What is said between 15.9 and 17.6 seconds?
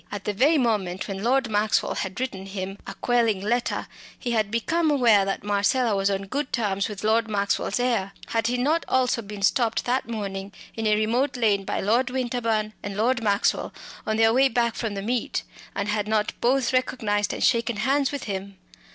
not both recognised and